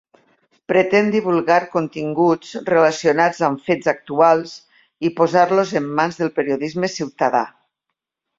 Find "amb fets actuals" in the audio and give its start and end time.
3.49-4.55